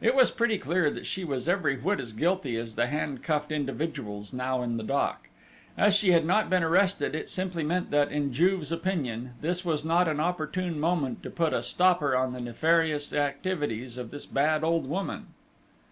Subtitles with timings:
[0.00, 4.32] It was pretty clear that she was every whit as guilty as the handcuffed individuals
[4.32, 5.28] now in the dock.
[5.78, 9.84] As she had not been arrested, it simply meant that, in Juve's opinion, this was
[9.84, 14.64] not an opportune moment to put a stopper on the nefarious activities of this bad
[14.64, 15.28] old woman.